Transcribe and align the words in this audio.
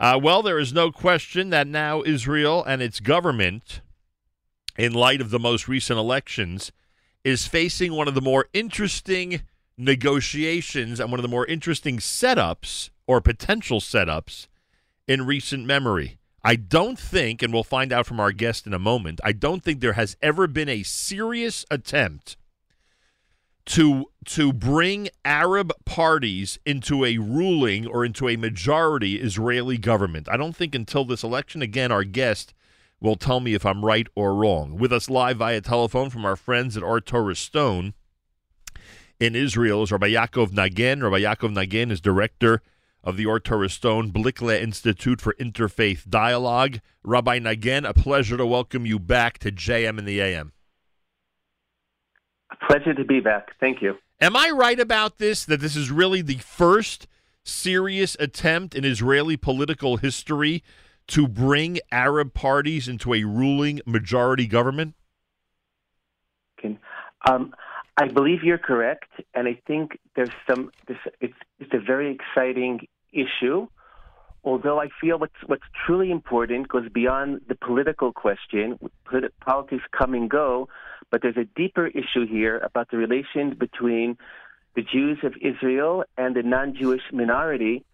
Uh, 0.00 0.18
well, 0.20 0.42
there 0.42 0.58
is 0.58 0.72
no 0.72 0.90
question 0.90 1.50
that 1.50 1.66
now 1.66 2.02
Israel 2.02 2.64
and 2.64 2.82
its 2.82 3.00
government, 3.00 3.80
in 4.76 4.92
light 4.92 5.20
of 5.20 5.30
the 5.30 5.38
most 5.38 5.68
recent 5.68 5.98
elections, 5.98 6.72
is 7.24 7.46
facing 7.46 7.92
one 7.92 8.08
of 8.08 8.14
the 8.14 8.20
more 8.20 8.46
interesting 8.52 9.42
negotiations 9.76 11.00
and 11.00 11.10
one 11.10 11.18
of 11.18 11.22
the 11.22 11.28
more 11.28 11.46
interesting 11.46 11.98
setups 11.98 12.90
or 13.06 13.20
potential 13.20 13.80
setups 13.80 14.48
in 15.06 15.26
recent 15.26 15.64
memory. 15.64 16.18
I 16.44 16.56
don't 16.56 16.98
think, 16.98 17.42
and 17.42 17.52
we'll 17.52 17.62
find 17.62 17.92
out 17.92 18.06
from 18.06 18.18
our 18.18 18.32
guest 18.32 18.66
in 18.66 18.74
a 18.74 18.78
moment, 18.78 19.20
I 19.22 19.32
don't 19.32 19.62
think 19.62 19.80
there 19.80 19.92
has 19.92 20.16
ever 20.20 20.46
been 20.46 20.68
a 20.68 20.82
serious 20.82 21.64
attempt 21.70 22.36
to 23.64 24.06
to 24.24 24.52
bring 24.52 25.08
Arab 25.24 25.72
parties 25.84 26.58
into 26.64 27.04
a 27.04 27.18
ruling 27.18 27.86
or 27.86 28.04
into 28.04 28.28
a 28.28 28.36
majority 28.36 29.20
Israeli 29.20 29.78
government. 29.78 30.28
I 30.28 30.36
don't 30.36 30.56
think 30.56 30.74
until 30.74 31.04
this 31.04 31.22
election 31.22 31.62
again 31.62 31.92
our 31.92 32.04
guest 32.04 32.54
will 33.00 33.16
tell 33.16 33.40
me 33.40 33.54
if 33.54 33.66
I'm 33.66 33.84
right 33.84 34.06
or 34.14 34.34
wrong. 34.34 34.76
With 34.78 34.92
us 34.92 35.10
live 35.10 35.38
via 35.38 35.60
telephone 35.60 36.10
from 36.10 36.24
our 36.24 36.36
friends 36.36 36.76
at 36.76 36.82
Or 36.82 37.00
Torah 37.00 37.34
Stone 37.34 37.94
in 39.18 39.34
Israel 39.34 39.82
is 39.82 39.92
Rabbi 39.92 40.10
Yaakov 40.10 40.52
Nagen. 40.52 41.02
Rabbi 41.02 41.20
Yaakov 41.20 41.52
Nagen 41.52 41.90
is 41.90 42.00
director 42.00 42.62
of 43.04 43.16
the 43.16 43.26
Or 43.26 43.40
Torah 43.40 43.68
Stone 43.68 44.12
Blickle 44.12 44.60
Institute 44.60 45.20
for 45.20 45.34
Interfaith 45.34 46.08
Dialogue. 46.08 46.78
Rabbi 47.02 47.40
Nagen, 47.40 47.84
a 47.84 47.92
pleasure 47.92 48.36
to 48.36 48.46
welcome 48.46 48.86
you 48.86 49.00
back 49.00 49.38
to 49.38 49.50
JM 49.50 49.98
in 49.98 50.04
the 50.04 50.20
AM. 50.20 50.52
Pleasure 52.68 52.94
to 52.94 53.04
be 53.04 53.20
back. 53.20 53.52
Thank 53.60 53.82
you. 53.82 53.96
Am 54.20 54.36
I 54.36 54.50
right 54.50 54.78
about 54.78 55.18
this? 55.18 55.44
That 55.44 55.60
this 55.60 55.76
is 55.76 55.90
really 55.90 56.22
the 56.22 56.38
first 56.38 57.06
serious 57.44 58.16
attempt 58.20 58.74
in 58.74 58.84
Israeli 58.84 59.36
political 59.36 59.96
history 59.96 60.62
to 61.08 61.26
bring 61.26 61.80
Arab 61.90 62.32
parties 62.32 62.86
into 62.86 63.12
a 63.14 63.24
ruling 63.24 63.80
majority 63.84 64.46
government? 64.46 64.94
Um, 67.28 67.54
I 67.96 68.08
believe 68.08 68.42
you're 68.42 68.58
correct, 68.58 69.10
and 69.34 69.46
I 69.46 69.60
think 69.66 69.98
there's 70.16 70.30
some. 70.48 70.70
This, 70.88 70.96
it's 71.20 71.34
it's 71.60 71.72
a 71.74 71.78
very 71.78 72.14
exciting 72.14 72.86
issue. 73.12 73.68
Although 74.44 74.80
I 74.80 74.88
feel 75.00 75.18
what's 75.18 75.36
what's 75.46 75.62
truly 75.86 76.10
important 76.10 76.68
goes 76.68 76.88
beyond 76.88 77.42
the 77.48 77.54
political 77.54 78.12
question. 78.12 78.78
Politics 79.40 79.84
come 79.96 80.14
and 80.14 80.28
go, 80.28 80.68
but 81.10 81.22
there's 81.22 81.36
a 81.36 81.44
deeper 81.44 81.86
issue 81.86 82.26
here 82.26 82.58
about 82.58 82.90
the 82.90 82.96
relations 82.96 83.54
between 83.54 84.16
the 84.74 84.82
Jews 84.82 85.18
of 85.22 85.34
Israel 85.40 86.04
and 86.16 86.34
the 86.34 86.42
non-Jewish 86.42 87.02
minority. 87.12 87.84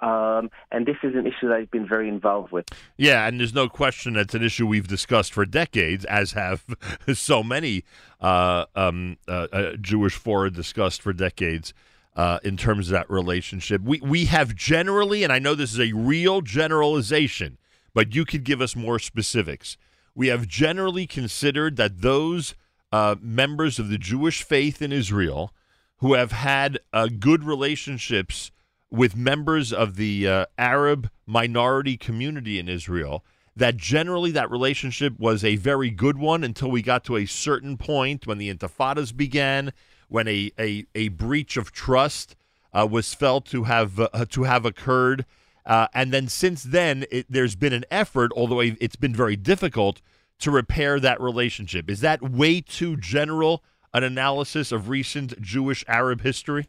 Um, 0.00 0.50
and 0.70 0.84
this 0.84 0.96
is 1.02 1.14
an 1.14 1.26
issue 1.26 1.48
that 1.48 1.54
I've 1.54 1.70
been 1.70 1.88
very 1.88 2.08
involved 2.08 2.52
with. 2.52 2.66
Yeah, 2.98 3.26
and 3.26 3.40
there's 3.40 3.54
no 3.54 3.68
question 3.68 4.12
that's 4.12 4.34
an 4.34 4.42
issue 4.44 4.66
we've 4.66 4.86
discussed 4.86 5.32
for 5.32 5.46
decades, 5.46 6.04
as 6.04 6.32
have 6.32 6.66
so 7.14 7.42
many 7.42 7.82
uh, 8.20 8.66
um, 8.74 9.16
uh, 9.26 9.46
uh, 9.50 9.72
Jewish 9.80 10.14
fora 10.14 10.50
discussed 10.50 11.00
for 11.00 11.14
decades. 11.14 11.72
Uh, 12.16 12.38
in 12.42 12.56
terms 12.56 12.88
of 12.88 12.92
that 12.92 13.10
relationship. 13.10 13.82
We 13.82 14.00
we 14.00 14.24
have 14.24 14.54
generally, 14.54 15.22
and 15.22 15.30
I 15.30 15.38
know 15.38 15.54
this 15.54 15.74
is 15.74 15.80
a 15.80 15.92
real 15.92 16.40
generalization, 16.40 17.58
but 17.92 18.14
you 18.14 18.24
could 18.24 18.42
give 18.42 18.62
us 18.62 18.74
more 18.74 18.98
specifics. 18.98 19.76
We 20.14 20.28
have 20.28 20.48
generally 20.48 21.06
considered 21.06 21.76
that 21.76 22.00
those 22.00 22.54
uh, 22.90 23.16
members 23.20 23.78
of 23.78 23.90
the 23.90 23.98
Jewish 23.98 24.42
faith 24.42 24.80
in 24.80 24.92
Israel 24.92 25.52
who 25.98 26.14
have 26.14 26.32
had 26.32 26.78
uh, 26.94 27.08
good 27.18 27.44
relationships 27.44 28.50
with 28.90 29.14
members 29.14 29.70
of 29.72 29.96
the 29.96 30.26
uh, 30.26 30.46
Arab 30.56 31.10
minority 31.26 31.98
community 31.98 32.58
in 32.58 32.66
Israel, 32.66 33.24
that 33.54 33.76
generally 33.76 34.30
that 34.30 34.50
relationship 34.50 35.18
was 35.18 35.44
a 35.44 35.56
very 35.56 35.90
good 35.90 36.16
one 36.16 36.44
until 36.44 36.70
we 36.70 36.82
got 36.82 37.04
to 37.04 37.16
a 37.16 37.26
certain 37.26 37.76
point 37.76 38.26
when 38.26 38.38
the 38.38 38.52
intifadas 38.52 39.14
began 39.14 39.72
when 40.08 40.28
a, 40.28 40.50
a, 40.58 40.86
a 40.94 41.08
breach 41.08 41.56
of 41.56 41.72
trust 41.72 42.36
uh, 42.72 42.86
was 42.90 43.14
felt 43.14 43.46
to 43.46 43.64
have 43.64 43.98
uh, 43.98 44.24
to 44.30 44.44
have 44.44 44.64
occurred. 44.64 45.24
Uh, 45.64 45.88
and 45.94 46.12
then 46.12 46.28
since 46.28 46.62
then, 46.62 47.04
it, 47.10 47.26
there's 47.28 47.56
been 47.56 47.72
an 47.72 47.84
effort, 47.90 48.30
although 48.36 48.60
it's 48.60 48.96
been 48.96 49.14
very 49.14 49.34
difficult, 49.34 50.00
to 50.38 50.50
repair 50.50 51.00
that 51.00 51.20
relationship. 51.20 51.90
Is 51.90 52.00
that 52.00 52.22
way 52.22 52.60
too 52.60 52.96
general 52.96 53.64
an 53.92 54.04
analysis 54.04 54.70
of 54.70 54.88
recent 54.88 55.40
Jewish 55.40 55.84
Arab 55.88 56.20
history? 56.20 56.68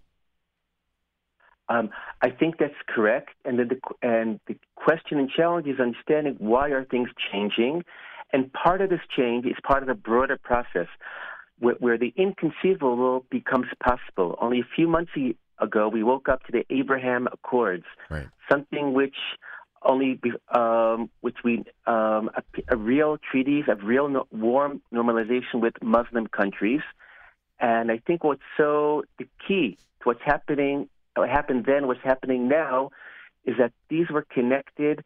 Um, 1.70 1.90
I 2.22 2.30
think 2.30 2.58
that's 2.58 2.74
correct, 2.88 3.32
and 3.44 3.60
the, 3.60 3.80
and 4.02 4.40
the 4.48 4.56
question 4.76 5.20
and 5.20 5.30
challenge 5.30 5.68
is 5.68 5.80
understanding 5.80 6.36
why 6.40 6.70
are 6.70 6.86
things 6.86 7.10
changing, 7.32 7.84
and 8.32 8.52
part 8.54 8.82
of 8.82 8.90
this 8.90 9.02
change 9.16 9.46
is 9.46 9.56
part 9.64 9.84
of 9.84 9.90
a 9.90 9.96
broader 9.96 10.38
process 10.38 10.88
where, 11.60 11.76
where 11.76 11.98
the 11.98 12.14
inconceivable 12.16 13.26
becomes 13.30 13.68
possible. 13.84 14.38
Only 14.42 14.60
a 14.60 14.68
few 14.76 14.88
months 14.88 15.12
ago, 15.60 15.90
we 15.90 16.04
woke 16.04 16.30
up 16.30 16.44
to 16.46 16.52
the 16.52 16.66
Abraham 16.70 17.28
Accords, 17.32 17.86
right. 18.10 18.28
something 18.50 18.94
which 18.94 19.16
only 19.84 20.20
um, 20.54 21.10
which 21.22 21.38
we 21.44 21.64
um, 21.86 22.30
a, 22.36 22.44
a, 22.70 22.78
real 22.78 23.18
treaties 23.32 23.66
of 23.68 23.84
real 23.84 24.10
no, 24.10 24.28
warm 24.32 24.82
normalization 24.94 25.56
with 25.62 25.74
Muslim 25.82 26.28
countries, 26.28 26.82
and 27.60 27.92
I 27.92 28.00
think 28.00 28.24
what's 28.24 28.42
so 28.58 29.04
the 29.18 29.28
key 29.48 29.78
to 30.02 30.04
what's 30.06 30.22
happening, 30.26 30.90
what 31.16 31.30
happened 31.30 31.66
then, 31.66 31.88
what's 31.88 32.04
happening 32.04 32.48
now, 32.48 32.90
is 33.46 33.56
that 33.60 33.72
these 33.90 34.10
were 34.10 34.26
connected 34.30 35.04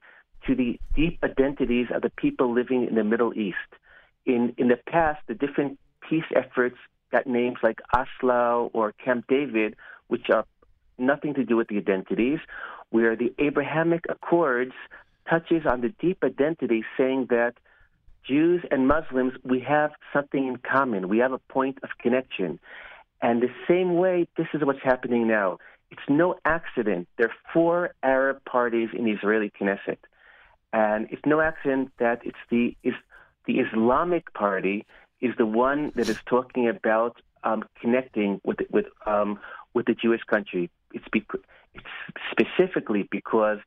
to 0.48 0.56
the 0.56 0.80
deep 0.96 1.20
identities 1.24 1.88
of 1.94 2.02
the 2.02 2.10
people 2.10 2.54
living 2.54 2.88
in 2.88 2.96
the 2.96 3.04
Middle 3.04 3.34
East. 3.34 3.58
In 4.26 4.54
in 4.58 4.70
the 4.70 4.78
past, 4.78 5.20
the 5.28 5.36
different 5.36 5.80
peace 6.12 6.30
efforts 6.36 6.76
got 7.12 7.26
names 7.26 7.58
like 7.64 7.80
Oslo 7.96 8.70
or 8.74 8.92
Camp 8.92 9.26
David, 9.30 9.76
which 10.08 10.30
are 10.30 10.46
nothing 10.98 11.34
to 11.36 11.44
do 11.46 11.56
with 11.56 11.70
the 11.70 11.78
identities, 11.78 12.40
where 12.90 13.16
the 13.16 13.34
Abrahamic 13.40 14.04
Accords 14.10 14.74
touches 15.30 15.64
on 15.66 15.80
the 15.80 15.90
deep 16.00 16.22
identity, 16.24 16.84
saying 16.98 17.28
that 17.30 17.54
Jews 18.28 18.62
and 18.70 18.88
Muslims, 18.88 19.34
we 19.44 19.62
have 19.62 19.92
something 20.14 20.48
in 20.48 20.58
common. 20.58 21.08
We 21.08 21.20
have 21.20 21.32
a 21.32 21.38
point 21.38 21.78
of 21.82 21.90
connection. 22.00 22.60
And 23.22 23.42
the 23.42 23.54
same 23.68 23.96
way, 23.96 24.28
this 24.36 24.48
is 24.54 24.62
what's 24.64 24.84
happening 24.84 25.28
now. 25.28 25.60
It's 25.92 26.02
no 26.10 26.36
accident. 26.44 27.08
There 27.18 27.28
are 27.28 27.36
four 27.54 27.94
Arab 28.04 28.44
parties 28.44 28.90
in 28.94 29.06
the 29.06 29.12
Israeli 29.12 29.52
Knesset. 29.60 29.98
And 30.74 31.08
it's 31.10 31.26
no 31.26 31.40
accident 31.40 31.92
that 32.00 32.20
it's 32.26 32.44
the, 32.50 32.76
it's 32.84 32.98
the 33.46 33.60
Islamic 33.60 34.34
Party 34.34 34.86
is 35.22 35.34
the 35.38 35.46
one 35.46 35.92
that 35.96 36.10
is 36.10 36.20
talking 36.26 36.68
about 36.68 37.22
um, 37.44 37.64
connecting 37.80 38.42
with 38.44 38.60
with 38.70 38.86
um, 39.06 39.40
with 39.74 39.86
the 39.86 39.94
Jewish 39.94 40.24
country. 40.24 40.70
It's, 40.94 41.06
it's 41.74 41.86
specifically 42.32 43.08
because 43.10 43.60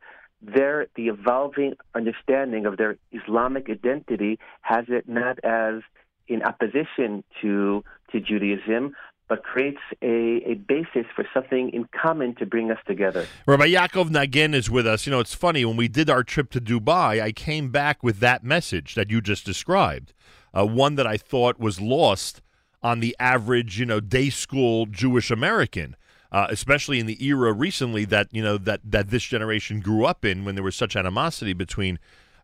their 0.43 0.89
the 0.97 1.09
evolving 1.09 1.75
understanding 1.95 2.67
of 2.67 2.77
their 2.77 2.97
Islamic 3.13 3.71
identity 3.71 4.39
has 4.63 4.85
it 4.89 5.09
not 5.09 5.39
as 5.45 5.83
in 6.29 6.43
opposition 6.43 7.25
to 7.41 7.83
to 8.13 8.21
Judaism, 8.21 8.95
but 9.29 9.43
creates 9.43 9.81
a, 10.03 10.43
a 10.47 10.55
basis 10.55 11.07
for 11.17 11.27
something 11.33 11.71
in 11.71 11.89
common 12.01 12.35
to 12.37 12.47
bring 12.47 12.71
us 12.71 12.79
together. 12.87 13.27
Rabbi 13.47 13.69
Yaakov 13.69 14.11
Nagen 14.11 14.55
is 14.55 14.71
with 14.71 14.87
us. 14.87 15.07
You 15.07 15.13
know, 15.13 15.21
it's 15.21 15.35
funny, 15.35 15.65
when 15.65 15.77
we 15.77 15.89
did 15.89 16.11
our 16.11 16.23
trip 16.23 16.51
to 16.51 16.61
Dubai, 16.61 17.23
I 17.23 17.33
came 17.33 17.71
back 17.71 18.03
with 18.03 18.21
that 18.21 18.45
message 18.45 18.95
that 18.95 19.11
you 19.11 19.21
just 19.21 19.47
described 19.47 20.13
uh, 20.57 20.67
one 20.67 20.95
that 20.97 21.07
I 21.07 21.17
thought 21.17 21.59
was 21.59 21.81
lost 21.81 22.41
on 22.83 23.01
the 23.01 23.17
average, 23.19 23.79
you 23.79 23.87
know, 23.87 24.01
day 24.01 24.31
school 24.31 24.87
Jewish 24.87 25.31
American. 25.31 25.97
Uh, 26.33 26.49
especially 26.51 26.99
in 26.99 27.07
the 27.07 27.25
era 27.25 27.53
recently 27.53 28.05
that 28.05 28.27
you 28.33 28.43
know 28.43 28.59
that 28.59 28.81
that 28.83 29.11
this 29.11 29.23
generation 29.23 29.79
grew 29.79 30.05
up 30.05 30.25
in, 30.25 30.45
when 30.45 30.57
there 30.57 30.65
was 30.65 30.75
such 30.75 30.97
animosity 30.97 31.53
between 31.53 31.97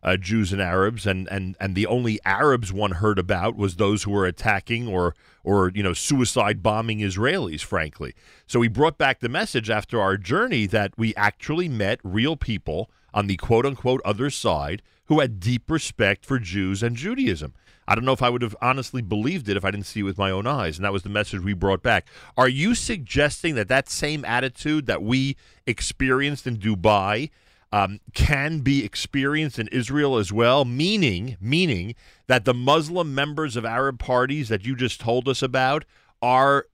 uh, 0.03 0.17
Jews 0.17 0.51
and 0.51 0.61
Arabs, 0.61 1.05
and, 1.05 1.27
and 1.29 1.55
and 1.59 1.75
the 1.75 1.85
only 1.85 2.19
Arabs 2.25 2.73
one 2.73 2.91
heard 2.91 3.19
about 3.19 3.55
was 3.55 3.75
those 3.75 4.03
who 4.03 4.11
were 4.11 4.25
attacking 4.25 4.87
or 4.87 5.13
or 5.43 5.71
you 5.75 5.83
know 5.83 5.93
suicide 5.93 6.63
bombing 6.63 6.99
Israelis. 6.99 7.61
Frankly, 7.61 8.15
so 8.47 8.61
he 8.61 8.67
brought 8.67 8.97
back 8.97 9.19
the 9.19 9.29
message 9.29 9.69
after 9.69 10.01
our 10.01 10.17
journey 10.17 10.65
that 10.67 10.93
we 10.97 11.13
actually 11.15 11.69
met 11.69 11.99
real 12.03 12.35
people 12.35 12.89
on 13.13 13.27
the 13.27 13.37
quote 13.37 13.65
unquote 13.65 14.01
other 14.03 14.29
side 14.29 14.81
who 15.05 15.19
had 15.19 15.39
deep 15.39 15.69
respect 15.69 16.25
for 16.25 16.39
Jews 16.39 16.81
and 16.81 16.95
Judaism. 16.95 17.53
I 17.91 17.95
don't 17.95 18.05
know 18.05 18.13
if 18.13 18.23
I 18.23 18.29
would 18.29 18.41
have 18.41 18.55
honestly 18.61 19.01
believed 19.01 19.49
it 19.49 19.57
if 19.57 19.65
I 19.65 19.71
didn't 19.71 19.85
see 19.85 19.99
it 19.99 20.03
with 20.03 20.17
my 20.17 20.31
own 20.31 20.47
eyes. 20.47 20.77
And 20.77 20.85
that 20.85 20.93
was 20.93 21.03
the 21.03 21.09
message 21.09 21.41
we 21.41 21.51
brought 21.51 21.83
back. 21.83 22.07
Are 22.37 22.47
you 22.47 22.73
suggesting 22.73 23.55
that 23.55 23.67
that 23.67 23.89
same 23.89 24.23
attitude 24.23 24.85
that 24.85 25.03
we 25.03 25.35
experienced 25.67 26.47
in 26.47 26.55
Dubai 26.55 27.31
um, 27.73 27.99
can 28.13 28.59
be 28.59 28.85
experienced 28.85 29.59
in 29.59 29.67
Israel 29.73 30.15
as 30.15 30.31
well? 30.31 30.63
Meaning, 30.63 31.35
meaning 31.41 31.93
that 32.27 32.45
the 32.45 32.53
Muslim 32.53 33.13
members 33.13 33.57
of 33.57 33.65
Arab 33.65 33.99
parties 33.99 34.47
that 34.47 34.65
you 34.65 34.73
just 34.73 35.01
told 35.01 35.27
us 35.27 35.41
about 35.41 35.83
are 36.21 36.67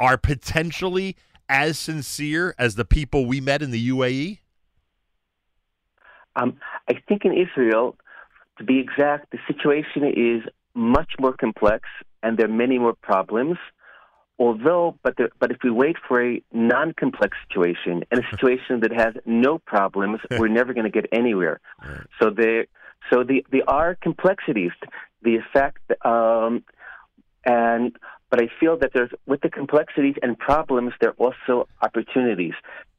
are 0.00 0.16
potentially 0.16 1.16
as 1.50 1.78
sincere 1.78 2.54
as 2.58 2.76
the 2.76 2.86
people 2.86 3.26
we 3.26 3.42
met 3.42 3.60
in 3.60 3.72
the 3.72 3.90
UAE? 3.90 4.38
Um, 6.34 6.56
I 6.88 6.94
think 7.06 7.26
in 7.26 7.34
Israel, 7.34 7.94
to 8.58 8.64
be 8.64 8.78
exact, 8.78 9.30
the 9.30 9.38
situation 9.46 10.04
is 10.04 10.42
much 10.74 11.12
more 11.18 11.32
complex 11.32 11.88
and 12.22 12.38
there 12.38 12.46
are 12.46 12.52
many 12.52 12.78
more 12.78 12.94
problems. 12.94 13.58
Although, 14.38 14.98
but 15.02 15.16
there, 15.16 15.30
but 15.38 15.50
if 15.50 15.58
we 15.64 15.70
wait 15.70 15.96
for 16.06 16.22
a 16.22 16.42
non-complex 16.52 17.36
situation 17.48 18.04
and 18.10 18.22
a 18.22 18.30
situation 18.30 18.80
that 18.80 18.92
has 18.92 19.14
no 19.24 19.58
problems, 19.58 20.20
we're 20.32 20.48
never 20.48 20.74
going 20.74 20.84
to 20.84 20.90
get 20.90 21.06
anywhere. 21.10 21.58
So 22.20 22.28
there, 22.28 22.66
so 23.10 23.24
the 23.24 23.46
there 23.50 23.68
are 23.68 23.94
complexities. 23.94 24.72
The 25.22 25.36
effect, 25.36 25.90
um, 26.04 26.64
and 27.46 27.96
but 28.30 28.42
I 28.42 28.48
feel 28.60 28.76
that 28.78 28.90
there's 28.92 29.10
with 29.26 29.40
the 29.40 29.48
complexities 29.48 30.16
and 30.22 30.38
problems, 30.38 30.92
there 31.00 31.10
are 31.10 31.14
also 31.14 31.66
opportunities. 31.80 32.54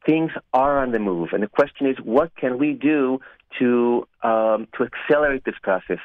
Things 0.07 0.31
are 0.53 0.79
on 0.79 0.91
the 0.91 0.99
move, 0.99 1.29
and 1.33 1.43
the 1.43 1.47
question 1.47 1.85
is, 1.85 1.97
what 2.03 2.35
can 2.35 2.57
we 2.57 2.73
do 2.73 3.19
to 3.59 4.07
um, 4.23 4.67
to 4.77 4.85
accelerate 4.85 5.43
this 5.45 5.55
process? 5.61 5.99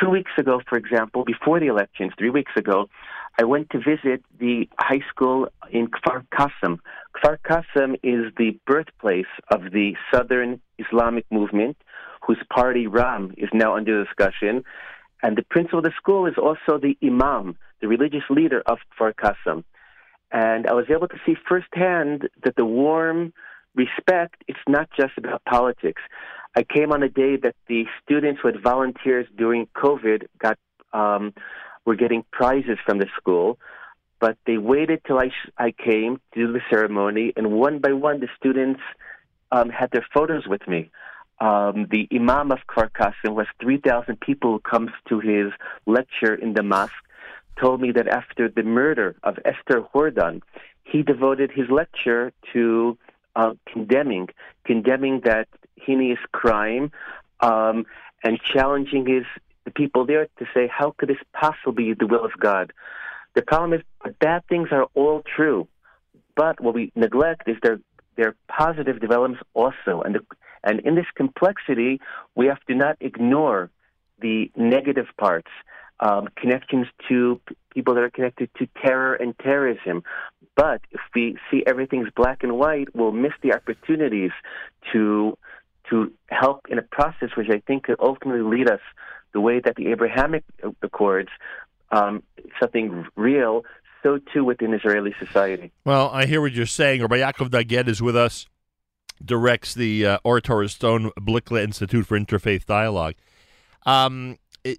Two 0.00 0.08
weeks 0.08 0.30
ago, 0.38 0.60
for 0.68 0.78
example, 0.78 1.24
before 1.24 1.60
the 1.60 1.66
elections, 1.66 2.12
three 2.18 2.30
weeks 2.30 2.52
ago, 2.56 2.88
I 3.38 3.44
went 3.44 3.70
to 3.70 3.78
visit 3.78 4.22
the 4.38 4.68
high 4.78 5.00
school 5.10 5.48
in 5.70 5.88
Kfar 5.88 6.24
Qasim. 6.32 6.78
Kfar 7.16 7.38
Qasim 7.46 7.94
is 8.02 8.32
the 8.36 8.58
birthplace 8.66 9.32
of 9.50 9.70
the 9.72 9.94
Southern 10.12 10.60
Islamic 10.78 11.24
movement, 11.30 11.76
whose 12.26 12.38
party 12.50 12.86
Ram 12.86 13.32
is 13.36 13.48
now 13.52 13.76
under 13.76 14.04
discussion. 14.04 14.64
And 15.22 15.36
the 15.36 15.42
principal 15.42 15.78
of 15.78 15.84
the 15.84 15.92
school 15.96 16.26
is 16.26 16.34
also 16.36 16.78
the 16.78 16.96
imam, 17.02 17.56
the 17.80 17.88
religious 17.88 18.24
leader 18.28 18.62
of 18.66 18.78
Kfar 18.98 19.14
Qasim. 19.14 19.64
And 20.30 20.66
I 20.66 20.72
was 20.72 20.86
able 20.90 21.08
to 21.08 21.16
see 21.24 21.34
firsthand 21.48 22.28
that 22.44 22.56
the 22.56 22.64
warm 22.64 23.32
respect, 23.74 24.42
it's 24.48 24.58
not 24.68 24.88
just 24.98 25.12
about 25.16 25.44
politics. 25.44 26.02
I 26.54 26.62
came 26.62 26.92
on 26.92 27.02
a 27.02 27.08
day 27.08 27.36
that 27.36 27.54
the 27.66 27.86
students 28.02 28.40
who 28.42 28.48
had 28.48 28.62
volunteers 28.62 29.26
during 29.36 29.66
COVID 29.74 30.26
got 30.38 30.58
um, 30.92 31.32
were 31.84 31.96
getting 31.96 32.24
prizes 32.30 32.78
from 32.84 32.98
the 32.98 33.06
school, 33.16 33.58
but 34.20 34.36
they 34.46 34.58
waited 34.58 35.02
till 35.06 35.18
I 35.18 35.30
I 35.56 35.72
came 35.72 36.20
to 36.34 36.46
do 36.46 36.52
the 36.52 36.60
ceremony, 36.70 37.32
and 37.36 37.52
one 37.52 37.78
by 37.78 37.92
one 37.92 38.20
the 38.20 38.28
students 38.36 38.80
um, 39.50 39.70
had 39.70 39.90
their 39.90 40.06
photos 40.12 40.46
with 40.46 40.66
me. 40.68 40.90
Um, 41.40 41.88
the 41.90 42.06
Imam 42.12 42.52
of 42.52 42.60
Kfar 42.68 42.88
was 43.34 43.46
3,000 43.60 44.20
people 44.20 44.52
who 44.52 44.60
comes 44.60 44.90
to 45.08 45.18
his 45.18 45.52
lecture 45.86 46.34
in 46.34 46.54
the 46.54 46.62
mosque 46.62 46.92
told 47.60 47.80
me 47.80 47.90
that 47.92 48.06
after 48.06 48.48
the 48.48 48.62
murder 48.62 49.16
of 49.24 49.38
Esther 49.44 49.80
Horgan, 49.80 50.40
he 50.84 51.02
devoted 51.02 51.50
his 51.50 51.68
lecture 51.68 52.32
to 52.52 52.96
uh, 53.34 53.54
condemning 53.66 54.28
condemning 54.64 55.22
that 55.24 55.48
heinous 55.84 56.18
crime 56.32 56.90
um, 57.40 57.86
and 58.24 58.40
challenging 58.52 59.06
his 59.06 59.24
the 59.64 59.70
people 59.70 60.04
there 60.06 60.26
to 60.38 60.46
say, 60.54 60.68
how 60.68 60.94
could 60.96 61.08
this 61.08 61.18
possibly 61.32 61.84
be 61.84 61.94
the 61.94 62.06
will 62.06 62.24
of 62.24 62.32
God? 62.40 62.72
The 63.34 63.42
problem 63.42 63.72
is 63.72 63.82
bad 64.18 64.42
things 64.48 64.68
are 64.72 64.88
all 64.94 65.22
true, 65.36 65.68
but 66.36 66.60
what 66.60 66.74
we 66.74 66.92
neglect 66.94 67.48
is 67.48 67.56
their 67.62 67.78
their 68.16 68.34
positive 68.48 69.00
developments 69.00 69.42
also, 69.54 70.02
and 70.04 70.16
the, 70.16 70.20
and 70.64 70.80
in 70.80 70.94
this 70.94 71.06
complexity, 71.14 72.00
we 72.34 72.46
have 72.46 72.60
to 72.68 72.74
not 72.74 72.96
ignore 73.00 73.70
the 74.20 74.50
negative 74.54 75.06
parts, 75.18 75.50
um, 76.00 76.28
connections 76.36 76.86
to 77.08 77.40
people 77.70 77.94
that 77.94 78.02
are 78.02 78.10
connected 78.10 78.50
to 78.58 78.68
terror 78.84 79.14
and 79.14 79.36
terrorism. 79.38 80.02
But 80.54 80.82
if 80.90 81.00
we 81.14 81.38
see 81.50 81.62
everything's 81.66 82.10
black 82.14 82.42
and 82.42 82.58
white, 82.58 82.94
we'll 82.94 83.12
miss 83.12 83.32
the 83.42 83.54
opportunities 83.54 84.32
to 84.92 85.38
to 85.90 86.12
help 86.28 86.66
in 86.68 86.78
a 86.78 86.82
process 86.82 87.30
which 87.36 87.48
I 87.50 87.60
think 87.66 87.84
could 87.84 87.96
ultimately 88.00 88.42
lead 88.42 88.70
us 88.70 88.80
the 89.32 89.40
way 89.40 89.60
that 89.60 89.76
the 89.76 89.88
Abrahamic 89.88 90.44
Accords, 90.82 91.30
um, 91.90 92.22
something 92.60 93.06
real, 93.16 93.64
so 94.02 94.18
too 94.32 94.44
within 94.44 94.74
Israeli 94.74 95.14
society. 95.18 95.72
Well, 95.84 96.10
I 96.10 96.26
hear 96.26 96.40
what 96.40 96.52
you're 96.52 96.66
saying. 96.66 97.02
Rabbi 97.02 97.18
Yaakov 97.18 97.52
Nagen 97.52 97.88
is 97.88 98.02
with 98.02 98.16
us, 98.16 98.46
directs 99.24 99.74
the 99.74 100.06
uh, 100.06 100.18
Stone 100.66 101.10
Blickle 101.20 101.62
Institute 101.62 102.06
for 102.06 102.18
Interfaith 102.18 102.66
Dialogue. 102.66 103.14
Um, 103.86 104.38
it, 104.64 104.78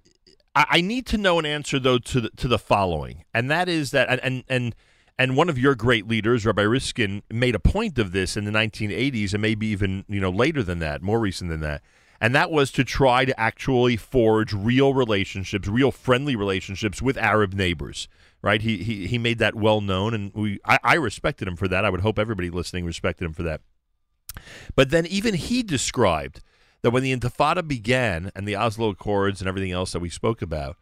I, 0.55 0.65
I 0.69 0.81
need 0.81 1.05
to 1.07 1.17
know 1.17 1.39
an 1.39 1.45
answer 1.45 1.79
though 1.79 1.99
to 1.99 2.21
the, 2.21 2.29
to 2.31 2.47
the 2.47 2.59
following, 2.59 3.23
and 3.33 3.49
that 3.49 3.67
is 3.69 3.91
that 3.91 4.09
and 4.09 4.19
and. 4.21 4.43
and 4.49 4.75
and 5.17 5.37
one 5.37 5.49
of 5.49 5.57
your 5.57 5.75
great 5.75 6.07
leaders, 6.07 6.45
Rabbi 6.45 6.63
Riskin, 6.63 7.23
made 7.31 7.55
a 7.55 7.59
point 7.59 7.99
of 7.99 8.11
this 8.11 8.35
in 8.35 8.45
the 8.45 8.51
1980s, 8.51 9.33
and 9.33 9.41
maybe 9.41 9.67
even 9.67 10.05
you 10.07 10.19
know 10.19 10.29
later 10.29 10.63
than 10.63 10.79
that, 10.79 11.01
more 11.01 11.19
recent 11.19 11.49
than 11.49 11.61
that 11.61 11.81
and 12.23 12.33
that 12.33 12.49
was 12.49 12.71
to 12.71 12.85
try 12.85 13.25
to 13.25 13.37
actually 13.37 13.97
forge 13.97 14.53
real 14.53 14.93
relationships, 14.93 15.67
real 15.67 15.91
friendly 15.91 16.37
relationships 16.37 17.01
with 17.01 17.17
Arab 17.17 17.53
neighbors. 17.53 18.07
Right? 18.41 18.61
He 18.61 18.77
he 18.77 19.07
he 19.07 19.17
made 19.17 19.39
that 19.39 19.55
well 19.55 19.81
known, 19.81 20.13
and 20.13 20.33
we 20.33 20.57
I, 20.63 20.79
I 20.85 20.93
respected 20.95 21.49
him 21.49 21.57
for 21.57 21.67
that. 21.67 21.83
I 21.83 21.89
would 21.89 21.99
hope 21.99 22.17
everybody 22.17 22.49
listening 22.49 22.85
respected 22.85 23.25
him 23.25 23.33
for 23.33 23.43
that. 23.43 23.59
But 24.73 24.89
then 24.89 25.05
even 25.05 25.33
he 25.33 25.63
described 25.63 26.41
that 26.81 26.91
when 26.91 27.03
the 27.03 27.13
Intifada 27.13 27.67
began 27.67 28.31
and 28.37 28.47
the 28.47 28.55
Oslo 28.55 28.87
Accords 28.87 29.41
and 29.41 29.49
everything 29.49 29.71
else 29.73 29.91
that 29.91 29.99
we 29.99 30.09
spoke 30.09 30.41
about, 30.41 30.77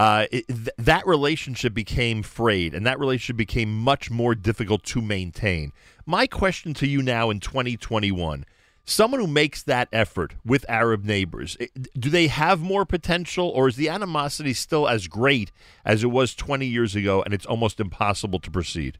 uh, 0.00 0.26
it, 0.32 0.46
th- 0.48 0.70
that 0.78 1.06
relationship 1.06 1.74
became 1.74 2.22
frayed 2.22 2.72
and 2.72 2.86
that 2.86 2.98
relationship 2.98 3.36
became 3.36 3.70
much 3.70 4.10
more 4.10 4.34
difficult 4.34 4.82
to 4.82 5.02
maintain. 5.02 5.72
My 6.06 6.26
question 6.26 6.72
to 6.74 6.88
you 6.88 7.02
now 7.02 7.28
in 7.28 7.38
2021 7.38 8.46
someone 8.86 9.20
who 9.20 9.26
makes 9.26 9.62
that 9.62 9.88
effort 9.92 10.34
with 10.42 10.64
Arab 10.68 11.04
neighbors, 11.04 11.54
eh, 11.60 11.66
do 11.98 12.08
they 12.08 12.28
have 12.28 12.60
more 12.60 12.86
potential, 12.86 13.48
or 13.50 13.68
is 13.68 13.76
the 13.76 13.90
animosity 13.90 14.54
still 14.54 14.88
as 14.88 15.06
great 15.06 15.52
as 15.84 16.02
it 16.02 16.08
was 16.08 16.34
20 16.34 16.66
years 16.66 16.96
ago, 16.96 17.22
and 17.22 17.34
it's 17.34 17.46
almost 17.46 17.78
impossible 17.78 18.40
to 18.40 18.50
proceed? 18.50 18.98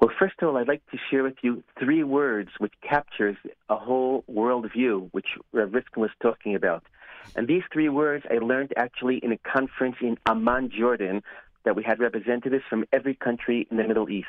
Well, 0.00 0.10
first 0.16 0.36
of 0.40 0.48
all, 0.48 0.56
I'd 0.56 0.68
like 0.68 0.86
to 0.92 0.98
share 1.10 1.24
with 1.24 1.36
you 1.42 1.62
three 1.78 2.04
words 2.04 2.50
which 2.58 2.72
captures 2.88 3.36
a 3.68 3.76
whole 3.76 4.24
worldview, 4.30 5.08
which 5.10 5.26
Rev 5.52 5.74
Riskin 5.74 6.00
was 6.00 6.10
talking 6.22 6.54
about. 6.54 6.84
And 7.36 7.46
these 7.46 7.62
three 7.72 7.88
words 7.88 8.24
I 8.30 8.38
learned 8.38 8.72
actually 8.76 9.18
in 9.18 9.32
a 9.32 9.38
conference 9.38 9.96
in 10.00 10.18
Amman, 10.26 10.70
Jordan, 10.70 11.22
that 11.64 11.76
we 11.76 11.82
had 11.82 12.00
representatives 12.00 12.64
from 12.68 12.84
every 12.92 13.14
country 13.14 13.66
in 13.70 13.76
the 13.76 13.84
Middle 13.84 14.08
East. 14.08 14.28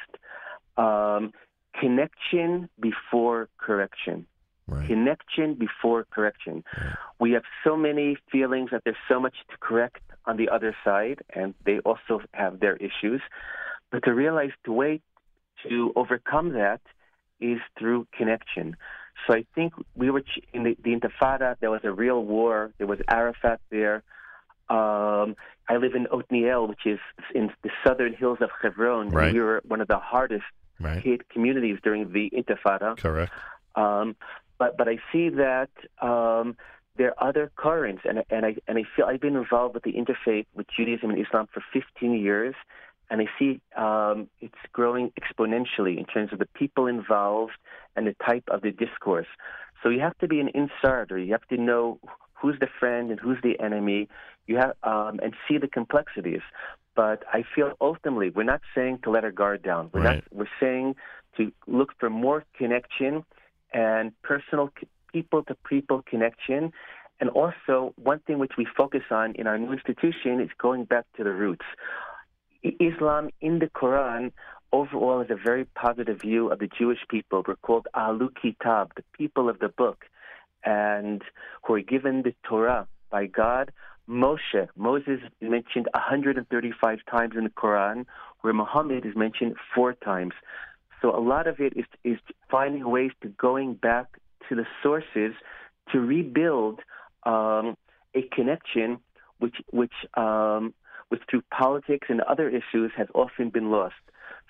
Um, 0.77 1.33
connection 1.79 2.69
before 2.79 3.49
correction. 3.57 4.25
Right. 4.67 4.87
Connection 4.87 5.55
before 5.55 6.05
correction. 6.11 6.63
Right. 6.77 6.95
We 7.19 7.31
have 7.31 7.43
so 7.63 7.75
many 7.75 8.17
feelings 8.31 8.69
that 8.71 8.83
there's 8.83 8.95
so 9.09 9.19
much 9.19 9.35
to 9.49 9.57
correct 9.59 10.01
on 10.25 10.37
the 10.37 10.49
other 10.49 10.75
side, 10.83 11.21
and 11.33 11.53
they 11.65 11.79
also 11.79 12.21
have 12.33 12.59
their 12.59 12.77
issues. 12.77 13.21
But 13.91 14.03
to 14.03 14.13
realize 14.13 14.51
the 14.63 14.71
way 14.71 15.01
to 15.67 15.91
overcome 15.95 16.53
that 16.53 16.81
is 17.39 17.59
through 17.77 18.07
connection. 18.17 18.77
So 19.27 19.33
I 19.33 19.45
think 19.55 19.73
we 19.95 20.09
were 20.09 20.23
in 20.53 20.63
the, 20.63 20.77
the 20.83 20.95
Intifada. 20.95 21.55
There 21.59 21.71
was 21.71 21.81
a 21.83 21.91
real 21.91 22.23
war. 22.23 22.71
There 22.77 22.87
was 22.87 22.99
Arafat 23.07 23.61
there. 23.69 24.03
Um, 24.69 25.35
I 25.67 25.77
live 25.77 25.95
in 25.95 26.05
Otniel, 26.07 26.67
which 26.67 26.85
is 26.85 26.99
in 27.35 27.51
the 27.61 27.69
southern 27.83 28.13
hills 28.13 28.39
of 28.41 28.49
Hebron. 28.61 29.09
Right. 29.09 29.33
we 29.33 29.39
were 29.39 29.61
one 29.67 29.81
of 29.81 29.87
the 29.87 29.97
hardest 29.97 30.45
right. 30.79 31.01
hit 31.01 31.29
communities 31.29 31.77
during 31.83 32.11
the 32.11 32.31
Intifada. 32.31 32.97
Correct. 32.97 33.31
Um, 33.75 34.15
but 34.57 34.77
but 34.77 34.87
I 34.87 34.97
see 35.11 35.29
that 35.29 35.69
um, 36.01 36.55
there 36.97 37.13
are 37.17 37.29
other 37.29 37.51
currents, 37.55 38.03
and 38.07 38.23
and 38.29 38.45
I 38.45 38.55
and 38.67 38.77
I 38.77 38.83
feel 38.95 39.05
I've 39.05 39.21
been 39.21 39.35
involved 39.35 39.73
with 39.73 39.83
the 39.83 39.93
interfaith 39.93 40.45
with 40.55 40.67
Judaism 40.75 41.09
and 41.09 41.19
Islam 41.19 41.47
for 41.53 41.63
15 41.73 42.13
years, 42.13 42.55
and 43.11 43.21
I 43.21 43.25
see 43.37 43.61
um, 43.75 44.29
it's 44.39 44.55
growing 44.71 45.11
exponentially 45.19 45.97
in 45.97 46.05
terms 46.05 46.31
of 46.31 46.39
the 46.39 46.47
people 46.55 46.87
involved 46.87 47.51
and 47.95 48.07
the 48.07 48.15
type 48.25 48.45
of 48.47 48.61
the 48.61 48.71
discourse. 48.71 49.27
So 49.83 49.89
you 49.89 49.99
have 49.99 50.17
to 50.19 50.27
be 50.27 50.39
an 50.39 50.49
insider. 50.55 51.19
You 51.19 51.33
have 51.33 51.45
to 51.49 51.57
know 51.57 51.99
who's 52.33 52.57
the 52.59 52.69
friend 52.79 53.11
and 53.11 53.19
who's 53.19 53.37
the 53.43 53.59
enemy. 53.59 54.07
You 54.47 54.57
have 54.57 54.75
um, 54.83 55.19
and 55.21 55.33
see 55.47 55.57
the 55.57 55.67
complexities. 55.67 56.41
But 56.95 57.23
I 57.31 57.43
feel 57.53 57.73
ultimately 57.81 58.29
we're 58.29 58.43
not 58.43 58.61
saying 58.73 58.99
to 59.03 59.11
let 59.11 59.25
our 59.25 59.31
guard 59.31 59.61
down. 59.61 59.89
We're 59.93 60.03
right. 60.03 60.23
not. 60.31 60.37
We're 60.37 60.55
saying 60.59 60.95
to 61.35 61.51
look 61.67 61.89
for 61.99 62.09
more 62.09 62.45
connection 62.57 63.25
and 63.73 64.13
personal 64.21 64.69
people 65.11 65.43
to 65.43 65.55
people 65.67 66.01
connection. 66.09 66.71
And 67.19 67.29
also, 67.29 67.93
one 67.97 68.19
thing 68.19 68.39
which 68.39 68.53
we 68.57 68.65
focus 68.75 69.03
on 69.11 69.35
in 69.35 69.47
our 69.47 69.57
new 69.57 69.73
institution 69.73 70.39
is 70.39 70.49
going 70.57 70.85
back 70.85 71.05
to 71.17 71.23
the 71.23 71.31
roots. 71.31 71.65
Islam 72.63 73.29
in 73.41 73.59
the 73.59 73.67
Quran 73.67 74.31
overall 74.71 75.19
has 75.19 75.29
a 75.29 75.35
very 75.35 75.65
positive 75.65 76.21
view 76.21 76.51
of 76.51 76.59
the 76.59 76.67
Jewish 76.67 76.99
people. 77.09 77.43
We're 77.45 77.55
called 77.55 77.87
Ahlu 77.95 78.29
Kitab, 78.41 78.93
the 78.95 79.03
people 79.17 79.49
of 79.49 79.59
the 79.59 79.69
book, 79.69 80.05
and 80.63 81.21
who 81.63 81.73
are 81.75 81.81
given 81.81 82.21
the 82.21 82.33
Torah 82.47 82.87
by 83.09 83.25
God 83.25 83.71
Moshe, 84.11 84.67
Moses 84.75 85.19
is 85.39 85.49
mentioned 85.49 85.87
135 85.93 86.99
times 87.09 87.33
in 87.37 87.45
the 87.45 87.49
Quran, 87.49 88.05
where 88.41 88.53
Muhammad 88.53 89.05
is 89.05 89.15
mentioned 89.15 89.55
four 89.73 89.93
times. 89.93 90.33
So 91.01 91.15
a 91.15 91.19
lot 91.19 91.47
of 91.47 91.59
it 91.59 91.73
is 91.77 91.85
is 92.03 92.17
finding 92.49 92.89
ways 92.89 93.11
to 93.21 93.29
going 93.29 93.75
back 93.75 94.19
to 94.49 94.55
the 94.55 94.65
sources 94.83 95.33
to 95.91 95.99
rebuild 95.99 96.79
um, 97.23 97.77
a 98.13 98.23
connection 98.33 98.99
which 99.39 99.57
which 99.71 99.93
um, 100.15 100.73
which 101.11 101.21
through 101.29 101.43
politics 101.51 102.07
and 102.09 102.21
other 102.21 102.47
issues 102.49 102.89
has 102.95 103.07
often 103.13 103.49
been 103.49 103.69
lost. 103.69 103.95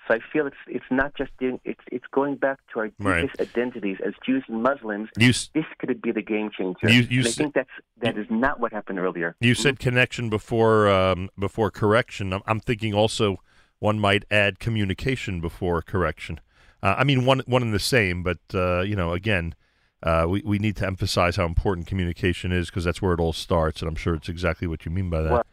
So 0.06 0.14
I 0.14 0.20
feel 0.32 0.46
it's 0.46 0.56
it's 0.68 0.84
not 0.90 1.14
just 1.16 1.30
doing, 1.38 1.60
it's 1.64 1.80
it's 1.90 2.04
going 2.12 2.36
back 2.36 2.58
to 2.72 2.80
our 2.80 2.88
deepest 2.88 3.04
Right. 3.38 3.40
identities 3.40 3.98
as 4.04 4.14
Jews 4.24 4.44
and 4.48 4.62
Muslims. 4.62 5.08
You 5.18 5.32
This 5.54 5.64
could 5.78 6.00
be 6.00 6.12
the 6.12 6.22
game 6.22 6.50
changer. 6.56 6.88
You- 6.88 7.08
you 7.10 7.20
I 7.22 7.32
think 7.32 7.54
that's 7.54 7.70
that 8.00 8.16
is 8.16 8.26
not 8.30 8.58
what 8.60 8.72
happened 8.72 8.98
earlier. 9.00 9.34
You 9.40 9.54
said 9.54 9.78
connection 9.80 10.28
before 10.28 10.88
um, 10.88 11.30
before 11.38 11.70
correction. 11.70 12.32
I'm, 12.32 12.42
I'm 12.46 12.60
thinking 12.60 12.94
also 12.94 13.40
one 13.80 13.98
might 13.98 14.24
add 14.30 14.58
communication 14.60 15.40
before 15.40 15.82
correction. 15.82 16.40
Uh, 16.82 16.94
I 16.98 17.04
mean 17.04 17.24
one 17.24 17.42
one 17.46 17.62
and 17.62 17.74
the 17.74 17.78
same, 17.96 18.22
but 18.22 18.38
uh, 18.54 18.80
you 18.80 18.96
know, 18.96 19.12
again, 19.12 19.54
uh, 20.02 20.26
we 20.28 20.42
we 20.44 20.58
need 20.58 20.74
to 20.76 20.86
emphasize 20.86 21.36
how 21.36 21.46
important 21.46 21.86
communication 21.86 22.50
is 22.50 22.70
because 22.70 22.84
that's 22.84 23.00
where 23.00 23.14
it 23.14 23.20
all 23.20 23.32
starts, 23.32 23.82
and 23.82 23.88
I'm 23.88 23.94
sure 24.04 24.14
it's 24.14 24.28
exactly 24.28 24.66
what 24.66 24.84
you 24.84 24.90
mean 24.90 25.10
by 25.10 25.22
that. 25.22 25.32
Well, 25.32 25.46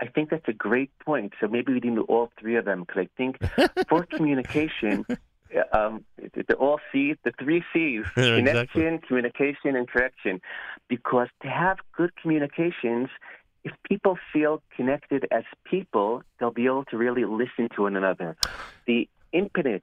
I 0.00 0.06
think 0.06 0.30
that's 0.30 0.48
a 0.48 0.52
great 0.52 0.90
point. 1.04 1.34
So 1.40 1.46
maybe 1.46 1.72
we 1.74 1.80
need 1.80 1.98
all 1.98 2.30
three 2.40 2.56
of 2.56 2.64
them 2.64 2.80
because 2.80 3.06
I 3.06 3.08
think 3.16 3.38
for 3.88 4.06
communication, 4.06 5.04
uh, 5.10 5.76
um, 5.76 6.04
they're 6.16 6.56
all 6.56 6.80
C's, 6.90 7.16
the 7.24 7.32
three 7.38 7.62
C's: 7.72 8.04
Yeah, 8.16 8.36
connection, 8.36 8.80
exactly. 8.80 9.06
communication, 9.06 9.76
and 9.76 9.88
correction. 9.88 10.40
Because 10.88 11.28
to 11.42 11.48
have 11.48 11.78
good 11.96 12.12
communications, 12.16 13.08
if 13.64 13.72
people 13.88 14.18
feel 14.32 14.62
connected 14.74 15.26
as 15.30 15.44
people, 15.64 16.22
they'll 16.38 16.50
be 16.50 16.66
able 16.66 16.84
to 16.86 16.96
really 16.96 17.24
listen 17.24 17.68
to 17.76 17.82
one 17.82 17.96
another. 17.96 18.36
The 18.86 19.08
impetus 19.32 19.82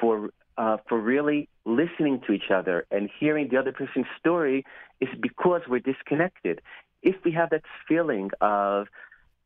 for 0.00 0.30
uh, 0.56 0.76
for 0.88 1.00
really 1.00 1.48
listening 1.64 2.20
to 2.26 2.32
each 2.32 2.50
other 2.52 2.86
and 2.90 3.08
hearing 3.18 3.48
the 3.50 3.56
other 3.56 3.72
person's 3.72 4.06
story 4.18 4.64
is 5.00 5.08
because 5.20 5.62
we're 5.68 5.78
disconnected. 5.80 6.60
If 7.02 7.14
we 7.24 7.30
have 7.32 7.50
that 7.50 7.62
feeling 7.86 8.30
of 8.40 8.88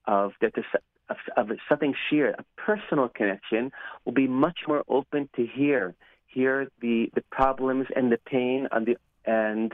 of 0.06 0.32
that 0.40 0.52
there's 0.54 0.66
of, 1.08 1.16
of 1.36 1.56
something 1.68 1.94
shared, 2.10 2.34
a 2.38 2.44
personal 2.60 3.08
connection, 3.08 3.70
will 4.04 4.12
be 4.12 4.28
much 4.28 4.60
more 4.66 4.82
open 4.88 5.28
to 5.36 5.46
hear 5.46 5.94
hear 6.26 6.68
the 6.80 7.10
the 7.14 7.22
problems 7.30 7.86
and 7.94 8.10
the 8.10 8.18
pain 8.18 8.68
on 8.72 8.84
the 8.84 8.96
and 9.24 9.72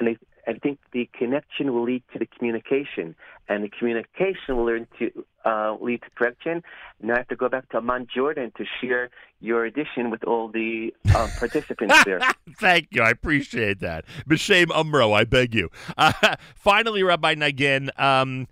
and 0.00 0.08
I, 0.08 0.16
I 0.48 0.54
think 0.54 0.78
the 0.92 1.08
connection 1.16 1.72
will 1.72 1.84
lead 1.84 2.02
to 2.12 2.18
the 2.18 2.26
communication, 2.26 3.14
and 3.48 3.64
the 3.64 3.68
communication 3.68 4.56
will 4.56 4.64
learn 4.64 4.86
to 4.98 5.24
uh, 5.44 5.76
lead 5.80 6.02
to 6.02 6.10
correction. 6.16 6.62
Now 7.02 7.14
I 7.14 7.16
have 7.18 7.28
to 7.28 7.36
go 7.36 7.48
back 7.48 7.68
to 7.70 7.78
Amman 7.78 8.06
Jordan 8.14 8.52
to 8.56 8.64
share 8.80 9.10
your 9.40 9.64
edition 9.64 10.10
with 10.10 10.24
all 10.24 10.48
the 10.48 10.94
um, 11.14 11.28
participants 11.38 12.02
there. 12.04 12.20
Thank 12.58 12.88
you. 12.92 13.02
I 13.02 13.10
appreciate 13.10 13.80
that. 13.80 14.04
B'Shem 14.28 14.66
Umro, 14.66 15.14
I 15.14 15.24
beg 15.24 15.54
you. 15.54 15.68
Uh, 15.96 16.12
finally, 16.54 17.02
Rabbi 17.02 17.34
Nagen, 17.34 17.90
um, 17.96 18.48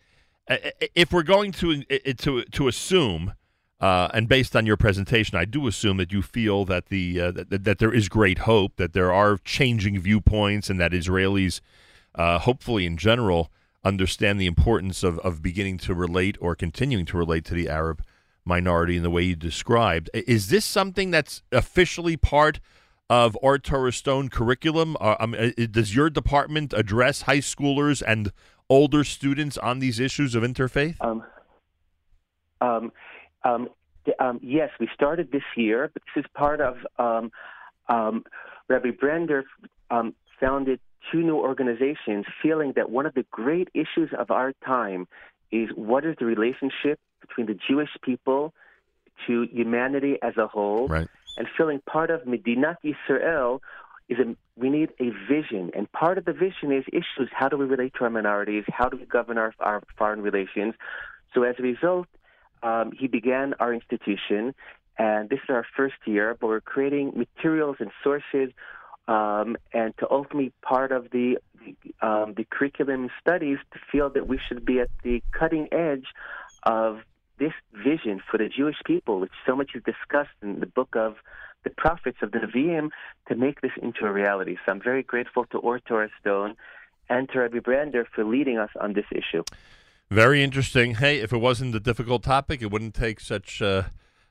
if 0.48 1.12
we're 1.12 1.22
going 1.22 1.52
to 1.52 1.82
to 1.82 2.44
to 2.44 2.68
assume, 2.68 3.34
uh, 3.80 4.08
and 4.14 4.28
based 4.28 4.54
on 4.54 4.66
your 4.66 4.76
presentation, 4.76 5.36
I 5.36 5.44
do 5.44 5.66
assume 5.66 5.96
that 5.98 6.12
you 6.12 6.22
feel 6.22 6.64
that 6.66 6.86
the 6.86 7.20
uh, 7.20 7.30
that, 7.32 7.64
that 7.64 7.78
there 7.78 7.92
is 7.92 8.08
great 8.08 8.40
hope, 8.40 8.76
that 8.76 8.92
there 8.92 9.12
are 9.12 9.38
changing 9.38 9.98
viewpoints, 9.98 10.70
and 10.70 10.80
that 10.80 10.92
Israelis, 10.92 11.60
uh, 12.14 12.38
hopefully 12.38 12.86
in 12.86 12.96
general, 12.96 13.50
understand 13.84 14.40
the 14.40 14.46
importance 14.46 15.02
of, 15.02 15.18
of 15.20 15.42
beginning 15.42 15.78
to 15.78 15.94
relate 15.94 16.36
or 16.40 16.54
continuing 16.54 17.06
to 17.06 17.16
relate 17.16 17.44
to 17.46 17.54
the 17.54 17.68
Arab 17.68 18.02
minority 18.44 18.96
in 18.96 19.02
the 19.02 19.10
way 19.10 19.22
you 19.22 19.36
described. 19.36 20.08
Is 20.14 20.48
this 20.48 20.64
something 20.64 21.10
that's 21.10 21.42
officially 21.50 22.16
part 22.16 22.60
of 23.10 23.36
Or 23.42 23.58
Torah 23.58 23.92
Stone 23.92 24.28
curriculum? 24.30 24.96
Uh, 25.00 25.16
um, 25.20 25.34
uh, 25.38 25.50
does 25.70 25.94
your 25.94 26.10
department 26.10 26.72
address 26.72 27.22
high 27.22 27.38
schoolers 27.38 28.02
and 28.06 28.32
older 28.68 29.04
students 29.04 29.56
on 29.58 29.78
these 29.78 30.00
issues 30.00 30.34
of 30.34 30.42
interfaith? 30.42 30.96
Um, 31.00 31.22
um, 32.60 32.92
um, 33.44 33.68
um, 34.18 34.40
yes, 34.42 34.70
we 34.80 34.88
started 34.94 35.30
this 35.32 35.42
year, 35.56 35.90
but 35.92 36.02
this 36.14 36.24
is 36.24 36.30
part 36.34 36.60
of 36.60 36.76
um, 36.98 37.30
um, 37.88 38.24
Rabbi 38.68 38.90
Brender 38.90 39.44
um, 39.90 40.14
founded 40.40 40.80
two 41.12 41.22
new 41.22 41.36
organizations, 41.36 42.26
feeling 42.42 42.72
that 42.76 42.90
one 42.90 43.06
of 43.06 43.14
the 43.14 43.24
great 43.30 43.68
issues 43.74 44.10
of 44.18 44.30
our 44.30 44.52
time 44.64 45.06
is 45.52 45.68
what 45.76 46.04
is 46.04 46.16
the 46.18 46.24
relationship 46.24 46.98
between 47.20 47.46
the 47.46 47.54
Jewish 47.68 47.90
people 48.02 48.52
to 49.26 49.46
humanity 49.52 50.18
as 50.22 50.36
a 50.36 50.46
whole, 50.46 50.88
Right. 50.88 51.08
and 51.36 51.46
feeling 51.56 51.80
part 51.86 52.10
of 52.10 52.22
Medinat 52.22 52.76
Yisrael 52.84 53.60
is 54.08 54.18
a, 54.18 54.36
we 54.56 54.70
need 54.70 54.90
a 55.00 55.10
vision, 55.28 55.70
and 55.74 55.90
part 55.90 56.18
of 56.18 56.24
the 56.24 56.32
vision 56.32 56.72
is 56.72 56.84
issues. 56.88 57.28
How 57.32 57.48
do 57.48 57.56
we 57.56 57.64
relate 57.64 57.94
to 57.94 58.04
our 58.04 58.10
minorities? 58.10 58.64
How 58.68 58.88
do 58.88 58.96
we 58.96 59.04
govern 59.04 59.38
our, 59.38 59.52
our 59.60 59.82
foreign 59.98 60.22
relations? 60.22 60.74
So 61.34 61.42
as 61.42 61.56
a 61.58 61.62
result, 61.62 62.06
um, 62.62 62.92
he 62.98 63.08
began 63.08 63.54
our 63.54 63.74
institution, 63.74 64.54
and 64.96 65.28
this 65.28 65.40
is 65.44 65.50
our 65.50 65.66
first 65.76 65.96
year. 66.04 66.36
But 66.40 66.46
we're 66.46 66.60
creating 66.60 67.12
materials 67.16 67.76
and 67.80 67.90
sources, 68.02 68.52
um, 69.08 69.56
and 69.72 69.96
to 69.98 70.10
ultimately 70.10 70.52
part 70.62 70.92
of 70.92 71.10
the 71.10 71.38
um, 72.00 72.34
the 72.36 72.46
curriculum 72.48 73.10
studies 73.20 73.58
to 73.72 73.78
feel 73.90 74.08
that 74.10 74.28
we 74.28 74.38
should 74.46 74.64
be 74.64 74.78
at 74.78 74.88
the 75.02 75.20
cutting 75.32 75.68
edge 75.72 76.06
of 76.62 77.00
this 77.38 77.52
vision 77.72 78.22
for 78.30 78.38
the 78.38 78.48
Jewish 78.48 78.76
people, 78.84 79.20
which 79.20 79.32
so 79.44 79.56
much 79.56 79.72
is 79.74 79.82
discussed 79.82 80.30
in 80.42 80.60
the 80.60 80.66
book 80.66 80.94
of 80.94 81.16
the 81.66 81.74
prophets 81.84 82.18
of 82.22 82.30
the 82.30 82.38
Nevi'im, 82.38 82.90
to 83.28 83.34
make 83.34 83.60
this 83.60 83.72
into 83.82 84.02
a 84.04 84.12
reality. 84.12 84.54
So 84.62 84.72
I'm 84.72 84.80
very 84.80 85.02
grateful 85.02 85.44
to 85.46 85.58
Or 85.58 85.80
Torah 85.80 86.10
Stone 86.20 86.54
and 87.08 87.28
to 87.30 87.40
Rabbi 87.40 87.58
Brander 87.58 88.06
for 88.14 88.22
leading 88.24 88.56
us 88.56 88.70
on 88.80 88.92
this 88.92 89.06
issue. 89.10 89.42
Very 90.08 90.44
interesting. 90.44 90.94
Hey, 90.94 91.18
if 91.18 91.32
it 91.32 91.38
wasn't 91.38 91.74
a 91.74 91.80
difficult 91.80 92.22
topic, 92.22 92.62
it 92.62 92.70
wouldn't 92.70 92.94
take 92.94 93.18
such 93.18 93.60
uh, 93.60 93.82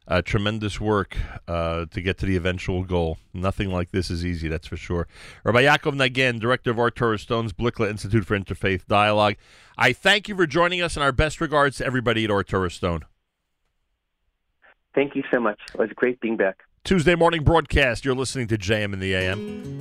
uh, 0.07 0.21
tremendous 0.21 0.79
work 0.79 1.17
uh, 1.49 1.85
to 1.91 1.99
get 2.01 2.17
to 2.19 2.25
the 2.25 2.37
eventual 2.37 2.85
goal. 2.85 3.17
Nothing 3.33 3.69
like 3.69 3.91
this 3.91 4.09
is 4.09 4.25
easy, 4.25 4.47
that's 4.47 4.67
for 4.67 4.77
sure. 4.77 5.05
Rabbi 5.43 5.63
Yaakov 5.63 5.95
Nagen, 5.95 6.39
director 6.39 6.71
of 6.71 6.79
Or 6.79 6.89
Torah 6.89 7.19
Stone's 7.19 7.51
Blickle 7.51 7.89
Institute 7.89 8.25
for 8.25 8.39
Interfaith 8.39 8.85
Dialogue. 8.87 9.35
I 9.77 9.91
thank 9.91 10.29
you 10.29 10.35
for 10.37 10.47
joining 10.47 10.81
us, 10.81 10.95
and 10.95 11.03
our 11.03 11.11
best 11.11 11.41
regards 11.41 11.77
to 11.79 11.85
everybody 11.85 12.23
at 12.23 12.31
Or 12.31 12.45
Torah 12.45 12.71
Stone. 12.71 13.03
Thank 14.93 15.17
you 15.17 15.23
so 15.29 15.41
much. 15.41 15.59
It 15.73 15.79
was 15.79 15.89
great 15.93 16.21
being 16.21 16.37
back. 16.37 16.63
Tuesday 16.85 17.15
morning 17.15 17.43
broadcast. 17.43 18.05
You're 18.05 18.13
listening 18.13 18.45
to 18.49 18.59
JM 18.59 18.93
in 18.93 18.99
the 18.99 19.15
AM. 19.15 19.75